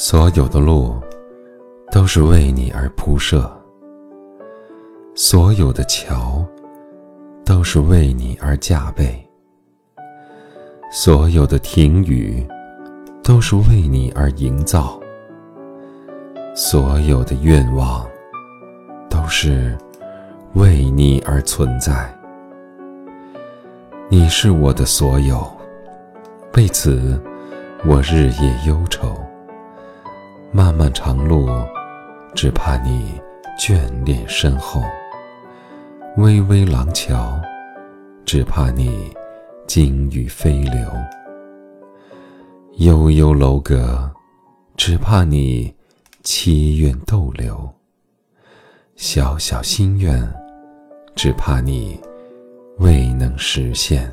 [0.00, 0.94] 所有的路
[1.90, 3.50] 都是为你而铺设，
[5.16, 6.46] 所有的桥
[7.44, 9.28] 都是为你而架备，
[10.92, 12.46] 所有的庭宇
[13.24, 15.00] 都是为你而营造，
[16.54, 18.08] 所有的愿望
[19.10, 19.76] 都是
[20.54, 22.08] 为你而存在。
[24.08, 25.44] 你是我的所有，
[26.54, 27.20] 为此
[27.84, 29.12] 我日夜忧愁。
[30.58, 31.48] 漫漫长路，
[32.34, 33.12] 只怕你
[33.56, 34.80] 眷恋深厚；
[36.16, 37.40] 巍巍廊桥，
[38.26, 39.08] 只怕你
[39.68, 40.90] 惊雨飞流；
[42.78, 44.10] 悠悠楼阁，
[44.76, 45.72] 只怕你
[46.24, 47.54] 凄怨逗留；
[48.96, 50.28] 小小心愿，
[51.14, 52.00] 只怕你
[52.78, 54.12] 未能实现，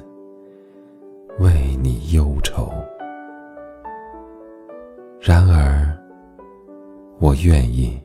[1.40, 2.72] 为你忧愁。
[5.20, 5.75] 然而。
[7.26, 8.00] 我愿意，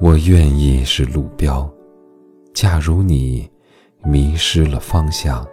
[0.00, 1.68] 我愿意是路标。
[2.54, 3.50] 假如你
[4.04, 5.44] 迷失了方向，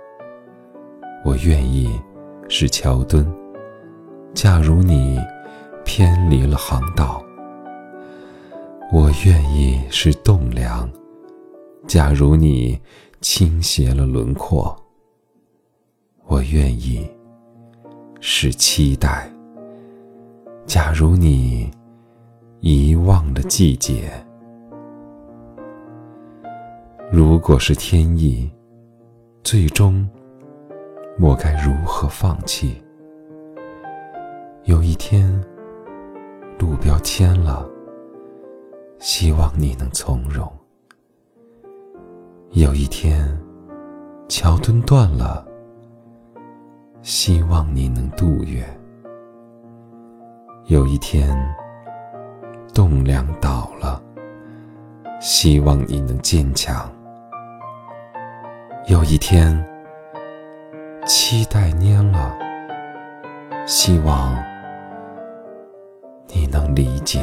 [1.25, 1.99] 我愿意
[2.47, 3.27] 是桥墩。
[4.35, 5.19] 假如你
[5.83, 7.23] 偏离了航道，
[8.91, 10.87] 我愿意是栋梁。
[11.87, 12.79] 假如你
[13.19, 14.79] 倾斜了轮廓，
[16.27, 17.09] 我愿意
[18.21, 19.27] 是期待。
[20.67, 21.67] 假如你
[22.61, 24.11] 遗忘的季节，
[27.09, 28.51] 如果是天意，
[29.43, 30.05] 最终
[31.21, 32.83] 我该如何放弃？
[34.65, 35.41] 有一天，
[36.59, 37.65] 路标签了，
[38.99, 40.45] 希望你能从容；
[42.51, 43.25] 有一天，
[44.27, 45.47] 桥墩断了，
[47.03, 48.61] 希望你能渡越。
[50.65, 51.33] 有一天，
[52.79, 54.01] 栋梁倒了，
[55.19, 56.89] 希望你能坚强；
[58.87, 59.53] 有一天，
[61.05, 62.33] 期待蔫了，
[63.65, 64.33] 希望
[66.27, 67.19] 你能理解。